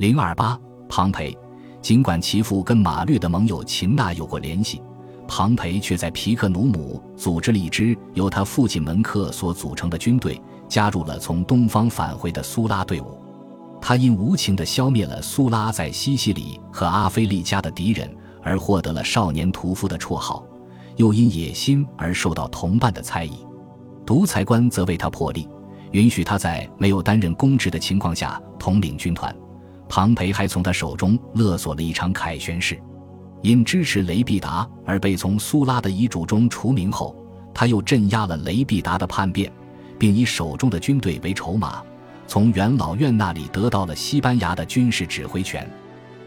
[0.00, 0.58] 零二八，
[0.88, 1.36] 庞培。
[1.82, 4.80] 尽管其父跟马略的盟友秦纳有过联系，
[5.28, 13.18] 庞培却在皮克努姆组织了一支由他父亲门克所组成的军队，加入了从东方返回的苏拉队伍。
[13.78, 18.10] 他因无情地消灭了苏拉在西西里和阿非利加的敌人，
[18.42, 20.42] 而获得了“少年屠夫”的绰号，
[20.96, 23.46] 又因野心而受到同伴的猜疑。
[24.06, 25.46] 独裁官则为他破例，
[25.90, 29.30] 允许他在没有担任公职的情况下统领军团。
[29.90, 32.80] 庞培还从他手中勒索了一场凯旋式，
[33.42, 37.14] 因支持雷必达而被从苏拉的遗嘱中除名后，
[37.52, 39.52] 他又镇压了雷必达的叛变，
[39.98, 41.82] 并以手中的军队为筹码，
[42.28, 45.68] 从元老院那里得到了西班牙的军事指挥权。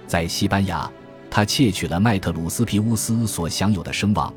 [0.05, 0.91] 在西班牙，
[1.31, 4.31] 他窃取了麦特鲁斯皮乌斯所享有的声望，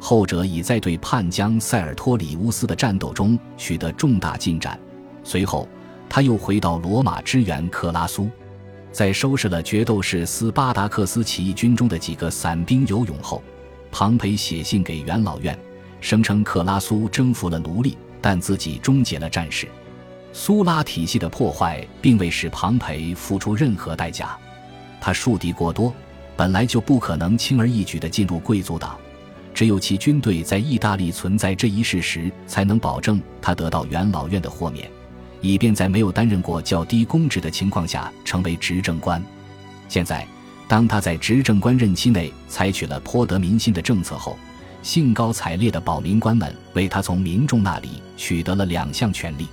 [0.00, 4.76] 后者已在对叛将塞尔托里乌斯的战斗中取得重大进展。
[5.22, 5.68] 随后，
[6.08, 8.28] 他又回到罗马支援克拉苏。
[8.96, 13.42] 在收拾了决斗士斯巴达克斯起义军中的几个散兵游勇后，
[13.92, 15.54] 庞培写信给元老院，
[16.00, 19.68] 声称克拉苏征服了奴隶，但自己终结了战事。
[20.32, 24.34] 苏拉体系的破坏并未使庞培付出任何代价，
[24.98, 25.92] 他树敌过多，
[26.34, 28.96] 本来就不可能轻而易举地进入贵族党，
[29.52, 34.90] 只有其军队在意大利存在这一事实，才能保证他得到元老院的豁免。
[35.46, 39.22] 以便在没有担任过较低公职的情况下成为执政官。
[39.88, 40.26] 现在，
[40.66, 44.36] 当他在执政官任期内采取了颇得民心的政策后，
[44.82, 49.46] 兴高采烈的保民官们为他从民众那里取得了两项权利：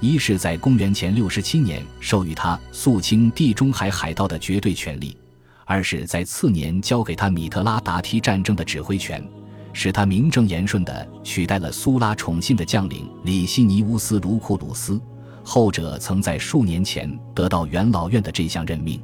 [0.00, 5.16] 一是，在公元前六十七年授予他肃清地中海海盗的绝对权利；
[5.64, 9.24] 二是，在次年交给他米特拉达梯战争的指挥权，
[9.72, 15.00] 使他名正言顺地取代了苏拉宠信的将领里西尼乌斯·卢库鲁斯。
[15.42, 19.02] 后者曾在数年前得到元老院的这项任命，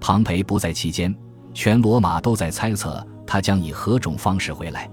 [0.00, 1.14] 庞培不在期间，
[1.54, 4.88] 全罗马都在猜测他将以何种方式回来。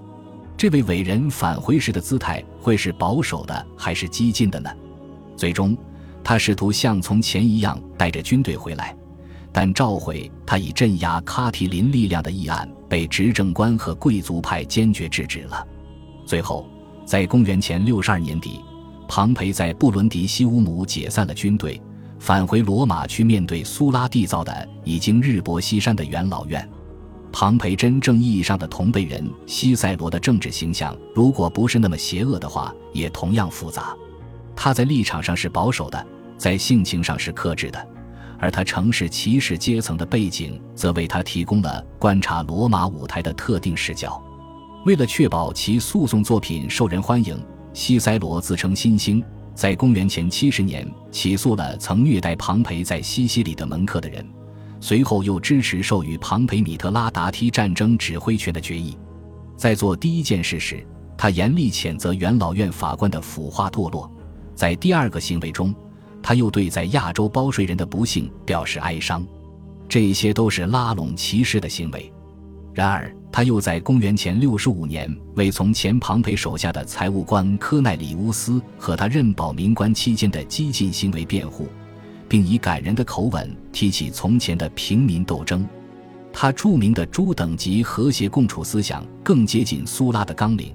[0.56, 4.70] 这位伟人返回时的姿态会是保守的还是激进的呢？
[5.36, 5.76] 最终，
[6.24, 8.96] 他试图像从前一样带着军队回来，
[9.52, 15.66] 但召回他以镇压卡提林力量的议案被执政官和贵族派坚决制止了。
[16.26, 16.66] 最后，
[17.04, 18.60] 在公元前六十二年底。
[19.12, 21.82] 庞培在布伦迪西乌姆解散了军队，
[22.20, 26.66] 返回罗马去面对苏拉缔造的已经日薄西山的元老院。
[27.32, 33.96] 庞培真正意义上的同辈人西塞罗的政治形象，如果不是那么邪恶的话，也同样复杂。
[34.54, 36.06] 他在立场上是保守的，
[36.38, 37.84] 在性情上是克制的，
[38.38, 44.22] 而他城市骑士阶层的背景，则为他提供了观察罗马舞台的特定视角。
[44.86, 47.36] 为了确保其诉讼作品受人欢迎。
[47.72, 49.22] 西塞罗自称新星，
[49.54, 54.26] 在公元前七十年起诉了曾虐待庞培在西西里的门客的人，
[54.80, 58.96] 随后又支持授予庞培米特拉达梯战争指挥权的决议。
[59.56, 60.84] 在做第一件事时，
[61.16, 64.10] 他严厉谴责元老院法官的腐化堕落；
[64.54, 65.74] 在第二个行为中，
[66.22, 69.26] 他又对在亚洲包税人的不幸表示哀伤。
[69.88, 72.12] 这些都是拉拢骑士的行为。
[72.80, 81.68] 然而，他又在公元前六十五年为从前庞培手下的财务官科奈里乌斯和他任保民官期间的激进行为辩护，
[82.26, 85.62] 并以感人的口吻提起从前的平民斗争。
[86.32, 90.72] 他著名的诸等级和谐共处思想更接近苏拉的纲领，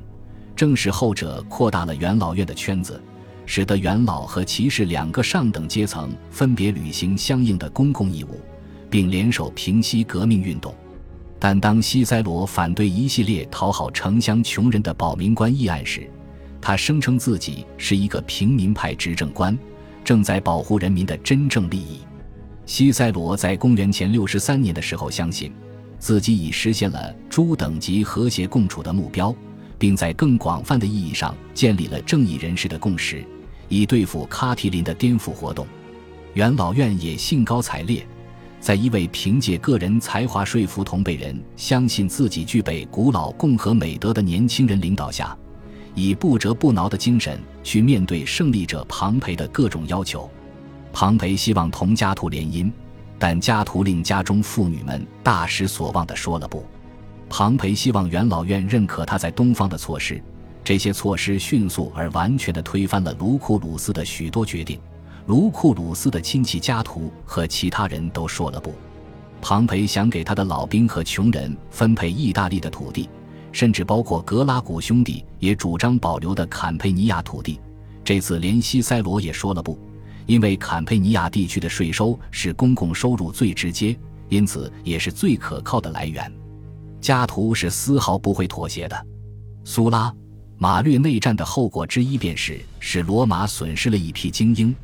[0.55, 3.01] 正是后者扩大了元老院的圈子，
[3.47, 8.39] 使得元老和骑士两个上等阶层分别履行相应的公共义务，
[8.91, 10.71] 并联手平息革命运动。
[11.47, 16.09] 但当西塞罗反对一系列讨好城乡穷人的保民官议案时，
[16.59, 19.55] 他声称自己是一个平民派执政官，
[20.03, 21.99] 正在保护人民的真正利益。
[22.65, 25.53] 西塞罗在公元前六十三年的时候，相信
[25.99, 29.31] 自己已实现了诸等级和谐共处的目标，
[29.77, 33.23] 并在更广泛的意义上建立了正义人士的共识，
[33.69, 35.67] 以对付卡提林的颠覆活动。
[36.33, 38.03] 元老院也兴高采烈。
[38.65, 45.37] 在一位凭借个人才华说服同辈人相信自己具备古老共和美德的年轻人领导下，
[45.93, 50.27] 以不折不挠的精神去面对胜利者庞培的各种要求。
[50.91, 52.71] 庞培希望同家徒联姻，
[53.19, 56.65] 但家徒令家中妇女们大失所望地说了不。
[57.29, 60.19] 庞培希望元老院认可他在东方的措施，
[60.63, 64.79] 这些措施迅速而完全地推翻了卢库鲁斯的许多决定。
[65.27, 68.73] 卢库鲁斯的亲戚家徒和其他人都说了不。
[69.41, 73.09] 庞培想给他的老兵和穷人分配意大利的土地，
[73.51, 77.59] 甚至包括格拉古兄弟也主张保留的坎佩尼亚土地。
[78.03, 79.79] 这次连西塞罗也说了不，
[80.27, 83.97] 因为坎佩尼亚地区的税收是公共收入最直接，
[84.29, 86.31] 因此也是最可靠的来源。
[87.01, 89.07] 加图是丝毫不会妥协的。
[89.63, 90.13] 苏拉
[90.57, 94.75] 马略内战的后果之一便是使罗马损失了一批精英，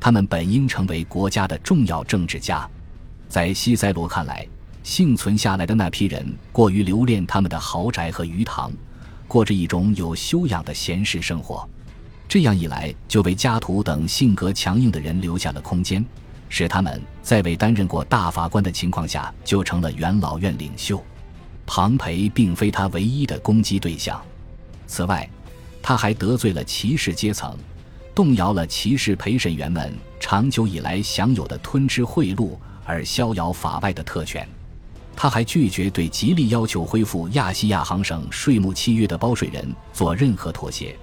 [0.00, 2.68] 他们本应成为国家的重要政治家。
[3.28, 4.46] 在西塞罗看来，
[4.82, 8.72] 幸存下来的那批人过于留恋他们的豪宅和鱼塘，
[9.26, 11.68] 过着一种有修养的闲适生活。
[12.26, 16.04] 这样一来，就为加图等性格强硬的人留下了空间，
[16.48, 21.02] 使他们在未担任过大法官的情况下就成了元老院领袖。
[21.66, 24.22] 庞培并非他唯一的攻击对象，
[24.86, 25.28] 此外，
[25.82, 27.54] 他还得罪了骑士阶层，
[28.18, 32.50] 动摇了骑士陪审员们长久以来享有的吞吃贿赂
[32.84, 34.44] 而逍遥法外的特权。
[35.14, 40.96] 他还拒绝对极力要求恢复亚细亚行省税目契约的包税人做任何妥协。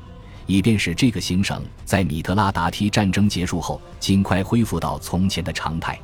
[0.46, 5.98] 以便使这个行省在米特拉达梯战争结束后尽快恢复到从前的常态，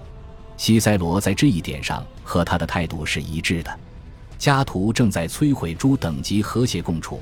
[0.56, 3.80] 西塞罗在这一点上和他的态度是一致的。
[4.38, 7.20] 加图正在摧毁诸等级和谐共处，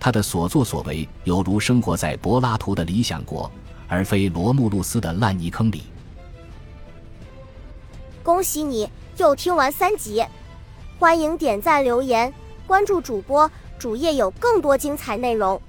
[0.00, 3.52] 他的所作所为犹如生活在柏拉图的理想国，
[3.86, 5.82] 而非罗慕路斯的烂泥坑里。
[8.22, 8.88] 恭喜你
[9.18, 10.24] 又听完三集，
[10.98, 12.32] 欢迎点赞、留言、
[12.66, 15.60] 关注主播，主页有更多精彩内容。